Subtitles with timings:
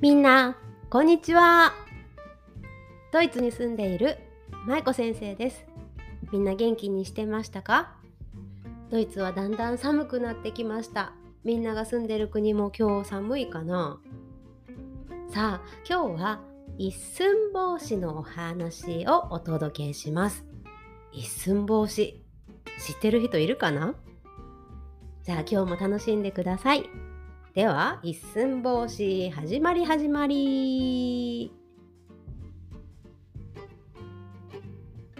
[0.00, 0.56] みんな、
[0.88, 1.74] こんにちは。
[3.12, 4.16] ドイツに住んでいる
[4.66, 5.66] 舞子先生です。
[6.32, 7.92] みんな元気にしてましたか？
[8.90, 11.12] ドイツはだんだん寒くなってきました。
[11.44, 14.00] みんなが住んでる国も今日寒いかな？
[15.28, 16.40] さあ、今日は
[16.78, 20.46] 一寸法師のお話をお届けします。
[21.12, 22.24] 一寸法師、
[22.78, 23.94] 知ってる人いるかな？
[25.24, 26.88] じゃあ今日も楽しんでください。
[27.52, 31.52] では一寸法師始まり始まり。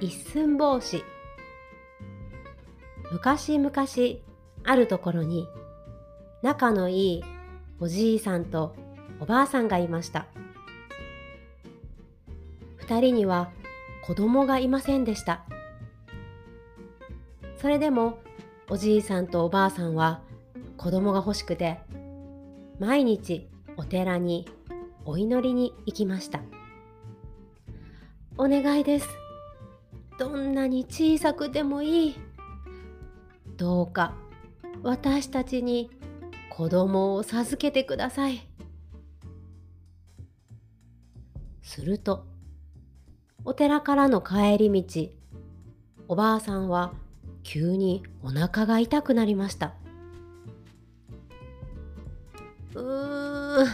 [0.00, 1.02] 一寸法師。
[3.10, 3.72] 昔々
[4.62, 5.48] あるところに
[6.40, 7.24] 仲のいい
[7.80, 8.76] おじいさんと
[9.18, 10.28] おばあさんがいました。
[12.76, 13.50] 二人には
[14.04, 15.42] 子供がいませんでした。
[17.56, 18.20] それでも
[18.68, 20.20] おじいさんとおばあさんは
[20.76, 21.80] 子供が欲しくて
[22.80, 24.48] 毎日お寺に
[25.04, 26.40] お祈りに行きました。
[28.38, 29.08] お願いです。
[30.18, 32.16] どんなに小さくてもいい。
[33.58, 34.14] どうか
[34.82, 35.90] 私たちに
[36.48, 38.48] 子供を授けてください。
[41.60, 42.24] すると
[43.44, 45.10] お寺からの帰り道
[46.08, 46.94] おばあさんは
[47.42, 49.74] 急にお腹が痛くなりました。
[52.74, 53.66] うーう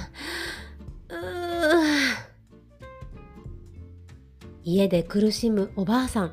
[4.64, 6.33] 家で苦しむおばあさん。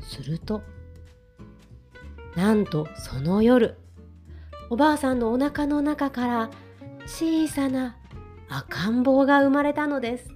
[0.00, 0.62] すると
[2.34, 3.76] なんとその夜
[4.70, 6.50] おばあさんのお腹の中から
[7.06, 7.96] 小さな
[8.48, 10.28] 赤ん坊が生まれたのです。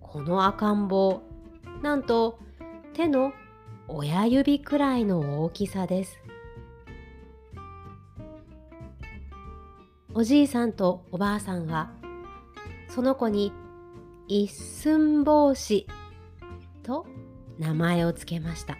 [0.00, 1.22] この赤ん坊
[1.82, 2.38] なんと
[2.94, 3.32] 手の
[3.86, 6.19] 親指くらいの大きさです。
[10.12, 11.92] おじいさんとおばあさんは
[12.88, 13.52] その子に
[14.26, 15.86] 一寸法師
[16.82, 17.06] と
[17.60, 18.76] 名前をつけました。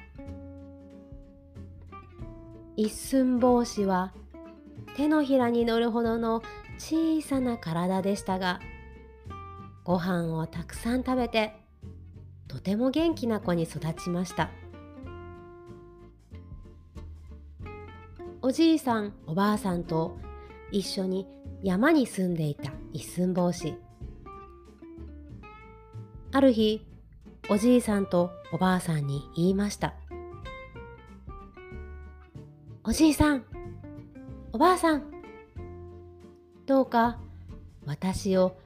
[2.77, 4.13] 一寸法師は
[4.97, 6.43] 手のひらに乗るほどの
[6.79, 8.59] 小さな体でしたが
[9.85, 11.55] ご飯をたくさん食べて
[12.49, 14.51] とても元気な子に育ちました。
[18.43, 20.19] おじいさんおばあさんと
[20.73, 21.27] 一緒に
[21.63, 23.75] 山に住んでいた一寸法師。
[26.33, 26.87] ある日
[27.49, 29.95] おじいさんとおばあさんに言いました。
[32.85, 33.45] おじいさん
[34.53, 35.05] おばあさん
[36.67, 37.19] どうか
[37.85, 38.57] 私を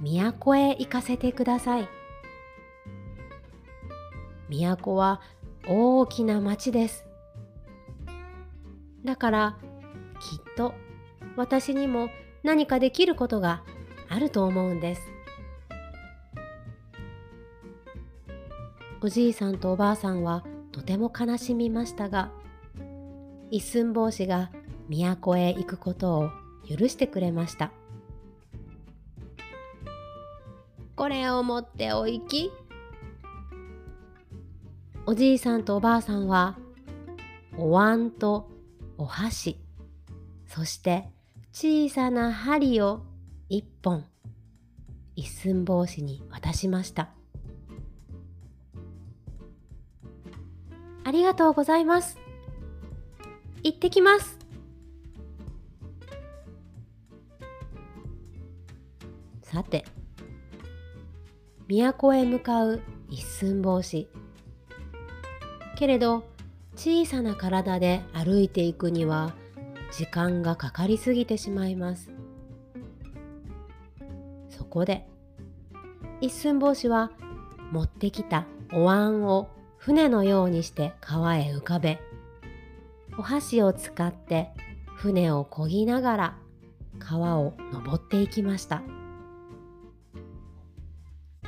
[0.00, 1.88] 都へ行かせてください。
[4.48, 5.20] 都は
[5.66, 7.04] 大きな町です。
[9.04, 9.58] だから
[10.20, 10.74] きっと
[11.38, 12.10] 私にも
[12.42, 13.62] 何かできることが
[14.08, 15.02] あると思うんです。
[19.00, 22.32] おじいさんとおばあさんはとても悲しみましたが
[23.52, 24.50] 一寸法師が
[24.88, 26.30] 都へ行くことを
[26.68, 27.70] 許してくれました。
[30.96, 32.50] これを持ってお行き。
[35.06, 36.58] おじいさんとおばあさんは
[37.56, 38.50] お椀と
[38.98, 39.60] お箸
[40.46, 41.08] そして
[41.60, 43.00] 小さな針を
[43.48, 44.04] 一本
[45.16, 47.08] 一寸法師に渡しました。
[51.02, 52.16] ありがとうございます。
[53.64, 54.38] 行ってきます。
[59.42, 59.84] さて
[61.66, 62.80] 都へ向かう
[63.10, 64.08] 一寸法師。
[65.76, 66.22] けれど
[66.76, 69.34] 小さな体で歩いていくには
[69.90, 72.10] 時間がかかりすぎてしまいます。
[74.48, 75.06] そこで
[76.20, 77.12] 一寸法師は
[77.70, 82.00] 持ってきたお椀を船のようにして川へ浮かべ
[83.18, 84.50] お箸を使って
[84.96, 86.38] 船を漕ぎながら
[86.98, 88.82] 川を登っていきました。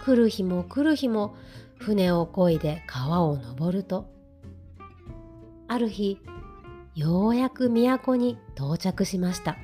[0.02, 1.34] 来る日も来る日も
[1.78, 4.10] 船を漕いで川を登ると
[5.68, 6.18] ある日
[7.00, 9.56] ようやく都に到着しました。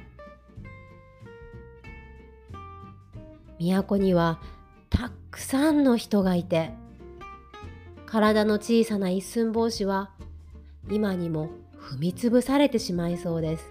[3.58, 4.40] 都には
[4.88, 6.72] たくさんの人がいて
[8.06, 10.12] 体の小さな一寸法師は
[10.90, 13.70] 今にも踏みつぶされてしまいそうです。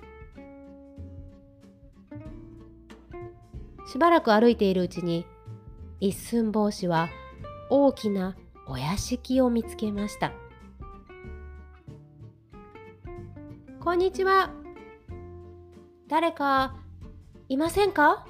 [3.92, 5.26] しばらく歩いているうちに
[6.00, 7.10] 一寸法師は
[7.72, 8.36] 大きな
[8.68, 10.45] お屋敷を見つけました。
[13.86, 14.50] こんにちは。
[16.08, 16.76] 誰か
[17.50, 18.26] いませんか？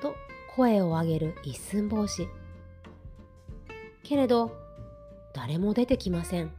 [0.00, 0.14] と
[0.54, 2.28] 声を上げる一寸法師。
[4.04, 4.56] けれど
[5.34, 6.52] 誰も出てきません。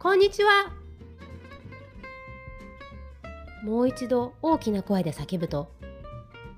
[0.00, 0.72] こんにちは。
[3.62, 5.70] もう一度大きな声で叫ぶと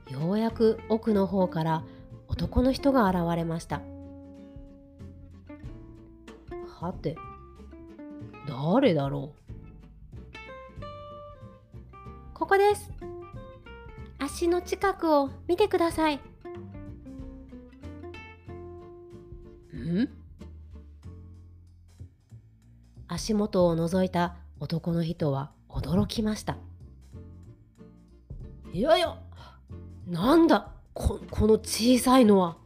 [0.09, 1.85] ようやく奥の方から
[2.27, 3.83] 男の人が現れました。
[6.87, 7.17] はて。
[8.47, 9.39] 誰だろう。
[12.33, 12.93] ここです。
[14.19, 16.21] 足の近くを見てください。
[19.75, 20.09] ん？
[23.09, 26.57] 足元を覗いた男の人は驚きました。
[28.73, 29.19] いやいや
[30.07, 30.73] なんだ？
[30.95, 32.59] ここの小さいのは。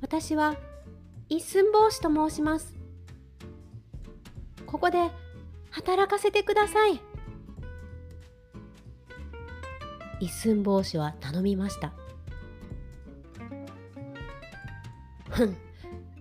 [0.00, 0.56] 私は
[1.28, 2.74] 一寸法師と申します。
[4.66, 5.10] ここで
[5.70, 7.00] 働かせてください。
[10.20, 11.92] 一寸法師は頼みました。
[15.28, 15.56] ふん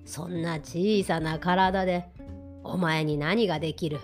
[0.06, 2.06] そんな小さな体で
[2.64, 4.00] お前に何ができる？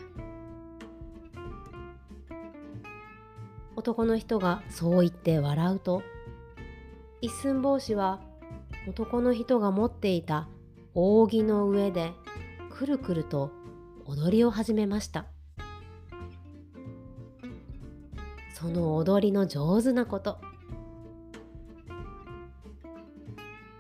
[3.76, 6.02] 男の人がそう言って笑うと
[7.22, 8.20] 一寸法師は
[8.88, 10.48] 男の人が持っていた
[10.94, 12.14] 扇の上で
[12.70, 13.52] くるくると
[14.06, 15.26] 踊りを始めました。
[18.54, 20.40] その踊りの上手なこと。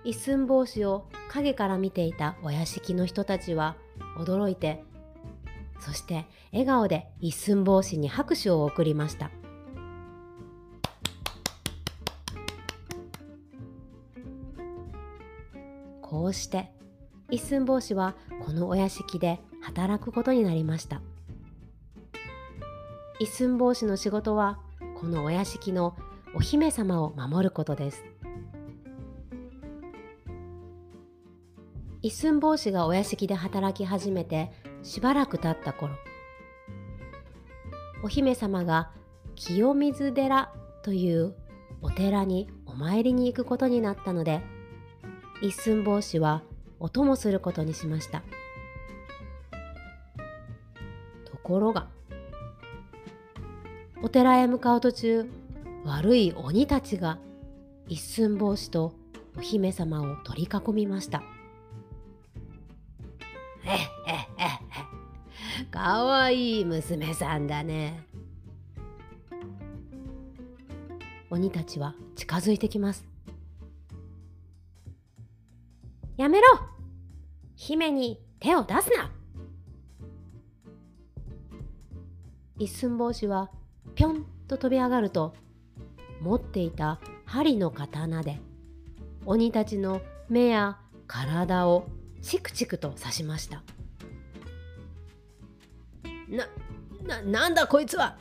[0.03, 3.75] 一寸法師を影から見ていたお屋敷の人たちは
[4.17, 4.83] 驚いて
[5.79, 9.31] そして笑顔で一寸法師に拍手を送りました。
[16.05, 16.69] こうして
[17.31, 18.15] 一寸法師は
[18.45, 21.01] このお屋敷で働くことになりました。
[23.19, 24.59] 一寸法師の仕事は
[24.99, 25.95] このお屋敷の
[26.35, 28.03] お姫様を守ることです。
[32.03, 34.51] 一寸法師がお屋敷で働き始めて
[34.83, 35.95] しばらく経った頃
[38.03, 38.91] お姫様が
[39.33, 40.53] 清水寺
[40.83, 41.33] という
[41.81, 44.43] お寺にお参りに行くことになったので
[45.45, 46.41] 一寸法師は
[46.79, 48.23] お供することにしました。
[51.25, 51.87] ところが
[54.01, 55.29] お寺へ向かう途中
[55.83, 57.19] 悪い鬼たちが
[57.87, 58.95] 一寸法師と
[59.37, 61.21] お姫様を取り囲みました。
[63.63, 64.27] ええ
[65.61, 65.65] え。
[65.69, 68.07] かわいい娘さんだね。
[71.29, 73.14] 鬼たちは近づいてきます。
[76.25, 76.47] やめろ。
[77.55, 79.11] 姫に手を出すな。
[82.57, 83.51] 一寸法師は
[83.93, 85.35] ぴょんと飛び上がると
[86.21, 88.39] 持っていた針の刀で
[89.27, 91.85] 鬼たちの目や体を
[92.23, 93.61] チクチクと刺しました。
[96.27, 96.47] な、
[97.03, 98.17] な、なんだこいつは。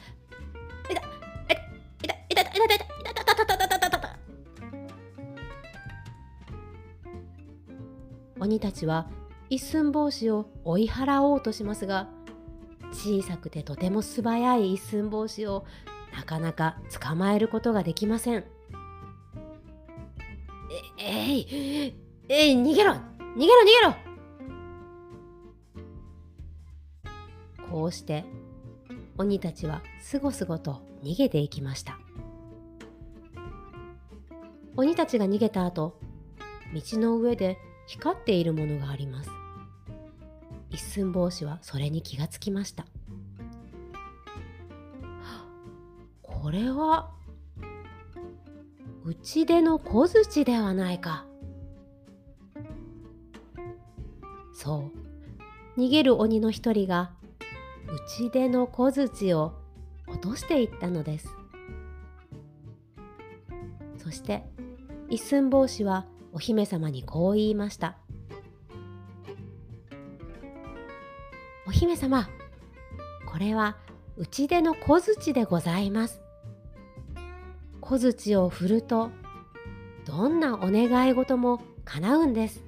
[8.44, 9.08] 鬼たちは
[9.48, 12.08] 一寸法師を追い払おうとしますが
[12.92, 15.64] 小さくてとても素早い一寸法師を
[16.14, 18.44] なかなか捕まえることができません。
[20.98, 21.94] ええい
[22.28, 23.94] えい逃げろ逃げろ逃げろ！
[27.70, 28.26] こうして
[29.16, 31.98] 鬼たちはすごすごと逃げていきました。
[34.76, 35.98] 鬼たちが逃げた後
[36.74, 39.30] 道の上で光っているものがあります。
[40.70, 42.86] 一寸法師はそれに気がつきました。
[46.22, 47.10] これは
[49.04, 51.26] 内出の小槌ではないか。
[54.52, 54.90] そ
[55.76, 55.80] う。
[55.80, 57.12] 逃げる鬼の一人が
[58.18, 59.54] 内出の小槌を
[60.06, 61.28] 落としていったのです。
[63.98, 64.44] そして
[65.08, 67.96] 一寸法師はお姫様にこう言いました。
[71.66, 72.28] お姫様
[73.24, 73.76] これは
[74.16, 76.20] 内出の小槌でございます。
[77.80, 79.10] 小槌を振ると
[80.04, 82.64] どんなお願い事も叶うんです。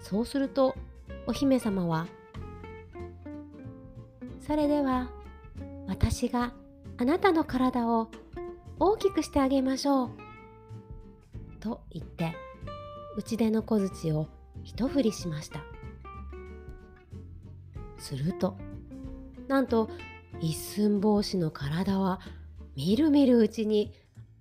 [0.00, 0.76] そうすると
[1.26, 2.06] お姫様は
[4.46, 5.10] 「それでは
[5.88, 6.52] 私が
[6.96, 8.08] あなたの体を
[8.78, 10.10] 大きくしてあげましょう」
[11.60, 12.34] と言って
[13.16, 14.28] 内出の小槌を
[14.62, 15.60] 一振りしました。
[17.98, 18.56] すると
[19.48, 19.88] なんと
[20.40, 22.20] 一寸法師の体は
[22.76, 23.94] みるみるうちに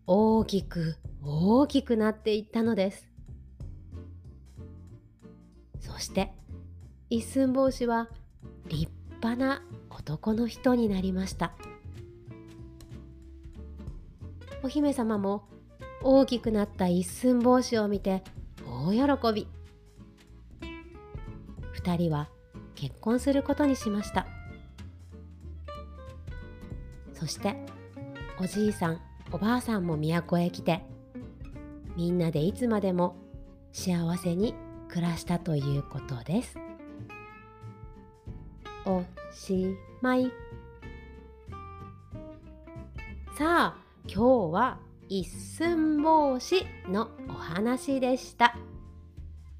[0.07, 3.07] 大きく大きくなっていったのです。
[5.79, 6.33] そして
[7.09, 8.09] 一寸法師は
[8.67, 11.55] 立派な男の人になりました。
[14.65, 15.47] お姫様も
[16.01, 18.23] 大きくなった一寸法師を見て
[18.65, 18.99] 大喜
[19.31, 19.47] び。
[21.83, 22.29] 2人は
[22.73, 24.25] 結婚することにしました。
[27.13, 27.55] そして
[28.41, 30.83] おじいさんおばあさんも都へ来て
[31.95, 33.17] みんなでいつまでも
[33.71, 34.55] 幸せに
[34.87, 36.57] 暮らしたということです。
[38.87, 40.31] おしまい。
[43.37, 48.55] さあ今日は一寸法師のお話でした。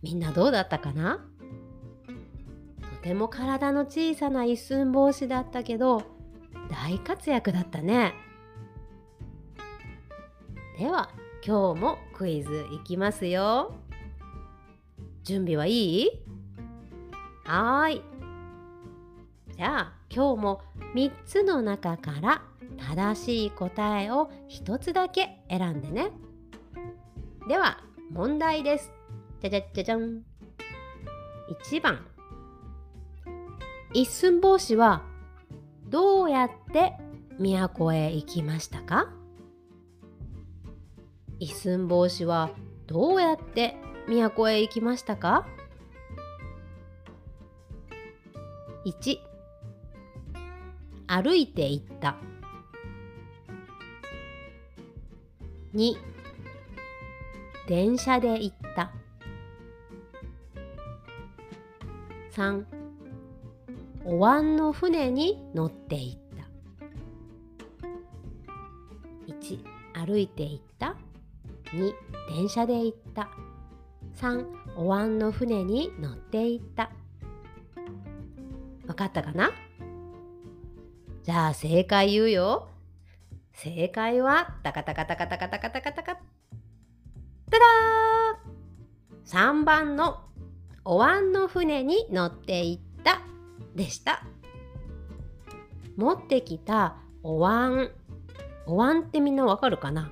[0.01, 1.25] みんなどうだったかな？
[2.79, 6.03] とても体の小さな一寸法師だったけど
[6.69, 8.13] 大活躍だったね。
[10.77, 11.09] では
[11.45, 13.75] 今日もクイズいきますよ。
[15.23, 16.09] 準備はいい？
[17.45, 18.01] はーい。
[19.57, 20.61] じゃあ今日も
[20.93, 22.41] 3つの中から
[22.77, 26.11] 正しい答えを1つだけ選んでね。
[27.47, 28.91] では問題です。
[29.41, 30.23] じゃじゃじゃじゃん。
[31.69, 32.05] 1番。
[33.93, 35.03] 一寸法師は
[35.87, 36.93] どうやって
[37.37, 39.09] 都へ行きましたか？
[41.39, 42.49] 一寸法師は
[42.87, 43.77] どうやって
[44.07, 45.47] 都へ行きましたか
[48.85, 49.17] ？1
[51.07, 52.17] 歩いて行った。
[55.75, 55.93] 2
[57.67, 58.91] 電車で行った。
[62.31, 62.63] 3
[64.05, 66.47] お椀の船に乗って行った。
[69.27, 70.95] 1歩いて行った。
[71.73, 71.93] 2
[72.29, 73.29] 電車で行った。
[74.15, 74.45] 3
[74.77, 76.91] お椀の船に乗って行った。
[78.87, 79.51] わかったかな？
[81.23, 82.69] じゃあ正解言うよ。
[83.57, 86.03] 正解はタカタカタカタカタカタカタ。
[86.03, 86.19] カタ
[87.51, 90.19] ダー3番の
[90.83, 93.21] お椀の船に乗って行った。
[93.73, 94.23] でした。
[95.95, 97.91] 持ってきたお椀。
[98.65, 100.11] お椀ってみんなわかるかな？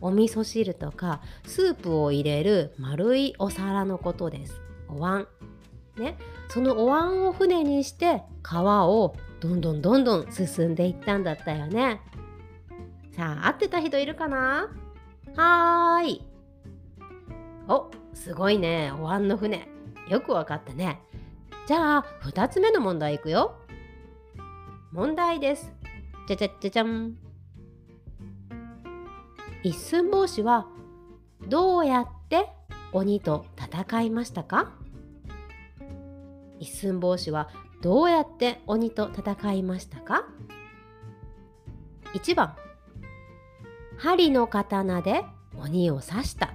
[0.00, 4.60] お味噌汁とかスープを入れる丸いお皿のことです。
[4.88, 5.26] お椀。
[5.96, 6.16] ね。
[6.48, 12.00] そのお椀を船にして川をどんどんどんどん進んでいったんだったよね。
[13.16, 14.68] さあ合ってた人いるかな？
[15.36, 16.22] はーい。
[17.68, 18.92] おすごいね。
[18.98, 19.68] お椀の船。
[20.08, 21.00] よくわかったね。
[21.66, 23.56] じゃあ2つ目の問題いくよ。
[24.90, 25.72] 問題です。
[26.26, 27.16] じゃじゃじゃじゃん
[29.62, 30.66] 一寸法師は
[31.48, 32.48] どうやって
[32.92, 34.72] 鬼と戦いましたか？
[36.58, 37.48] 一寸法師は
[37.80, 40.26] どうやって鬼と戦いましたか
[42.12, 42.56] ？1番。
[43.96, 45.24] 針の刀で
[45.56, 46.54] 鬼を刺した。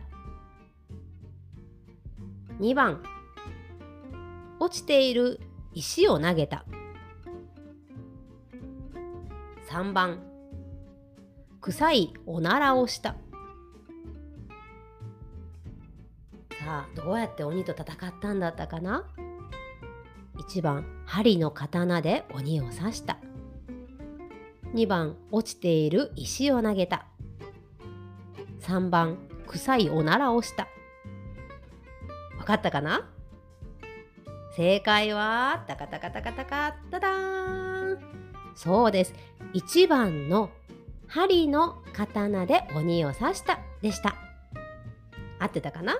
[2.59, 3.01] 2番
[4.59, 5.39] 落ちている
[5.73, 6.65] 石を投げた。
[9.69, 10.19] 3番
[11.61, 13.15] 臭いおならをした。
[16.59, 19.05] さあどうやって鬼と戦ったんだったかな
[20.37, 23.17] ？1番針の刀で鬼を刺した。
[24.73, 27.05] 2番落ちている石を投げた。
[28.69, 30.67] 3番臭いおならをした。
[32.37, 33.09] わかったかな？
[34.55, 37.99] 正解はタカタカタカタカタダーン。
[38.53, 39.15] そうです。
[39.55, 40.51] 1番の
[41.07, 43.59] 針の刀で鬼を刺した。
[43.81, 44.15] でした。
[45.39, 45.97] 合ってたかな？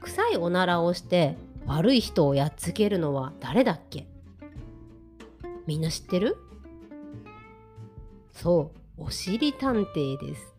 [0.00, 4.06] 臭いおならをして悪い人をやっつけるのは誰だっけ？
[5.66, 6.36] みんな知ってる？
[8.32, 8.77] そう。
[8.98, 10.54] おしり探偵です。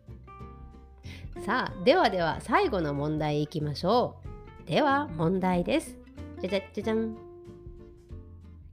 [1.44, 4.16] さあではでは最後の問題いきましょ
[4.64, 4.68] う。
[4.68, 5.96] では問題です。
[6.40, 7.16] じゃじゃじゃじゃん。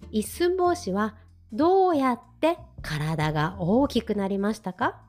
[0.09, 1.15] 一寸法師は
[1.51, 5.01] どうやって体が大きくなりましたか？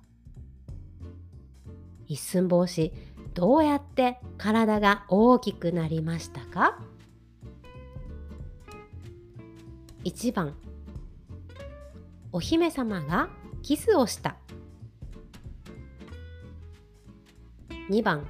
[2.07, 2.93] 一寸法師
[3.35, 6.81] どうやって体が大きくなりましたか
[10.05, 10.55] ？1番。
[12.33, 13.29] お姫様が
[13.63, 14.37] キスをした。
[17.91, 18.27] 2番。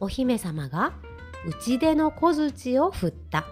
[0.00, 0.92] お姫様が
[1.46, 3.46] 打ち出の小槌を振った。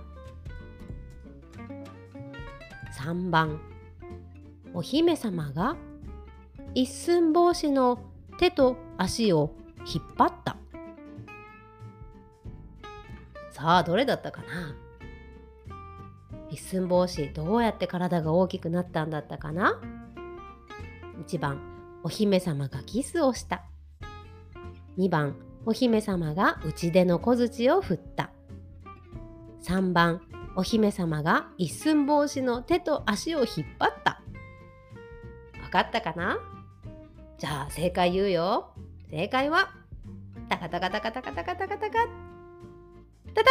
[3.00, 3.60] 3番。
[4.74, 5.76] お姫様が
[6.74, 8.00] 一寸法師の
[8.38, 9.54] 手と足を
[9.86, 10.56] 引っ張った。
[13.52, 14.74] さあどれだったかな？
[16.50, 19.80] 一寸法師どうやって体が大きくなったんだったかな
[21.24, 21.60] ？1番。
[22.02, 23.62] お姫様がキスをした。
[24.98, 28.30] 2番お姫様が打ち出の小槌を振った。
[29.62, 30.20] 3番
[30.56, 34.20] お姫様が一寸法師の手と足を引っ張った。
[35.62, 36.38] わかったかな？
[37.38, 38.74] じゃあ正解言うよ。
[39.08, 39.70] 正解は
[40.48, 43.50] タカタカタカタカタカタカタカタダダ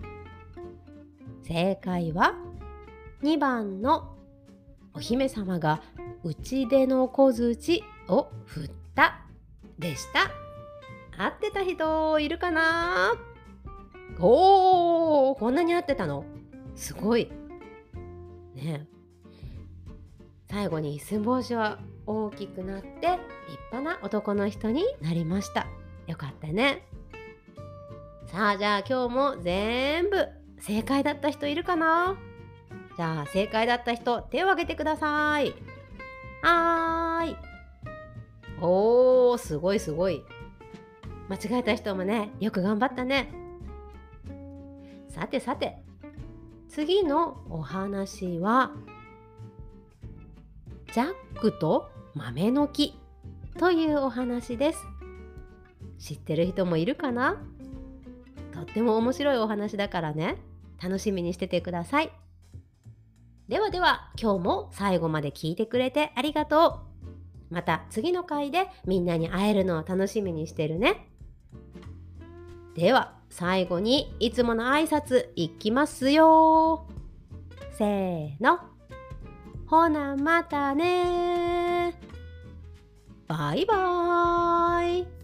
[0.00, 1.44] ーン！
[1.44, 2.34] 正解は
[3.22, 4.16] 2番の
[4.92, 5.80] お姫様が
[6.24, 9.20] 打ち出の小槌を振った。
[9.78, 10.30] でした。
[11.22, 13.14] 合ってた人いるかな？
[14.18, 16.24] おーこんなに合ってたの？
[16.74, 17.30] すごい。
[18.54, 18.86] ね。
[20.50, 23.00] 最後に一寸法師は大きくなって立
[23.72, 25.66] 派な男の人になりました。
[26.06, 26.86] よかったね。
[28.26, 30.28] さあじゃあ今日も全部
[30.60, 32.16] 正解だった人いるかな？
[32.96, 35.54] じゃあ正解だった人手を挙げてください。
[36.42, 37.36] はーい。
[38.64, 40.22] おーすごいすごい。
[41.28, 43.32] 間違えた人もねよく頑張ったね。
[45.08, 45.78] さてさて
[46.68, 48.70] 次のお話は
[50.94, 52.94] ジャックと豆の木
[53.58, 54.78] というお話です。
[55.98, 57.42] 知ってる人もいるかな？
[58.52, 60.36] とっても面白いお話だからね。
[60.82, 62.12] 楽しみにしててください。
[63.48, 66.91] ではでは今日も最後まで聞いてくれてありがとう。
[67.52, 71.06] また次の回でみんなに会えるのを楽しみにしてるね。
[72.74, 76.86] では最後にいつもの挨拶いきますよ。
[77.76, 78.58] せーの。
[79.66, 81.94] ほなまたね
[83.26, 85.21] バイバーイ。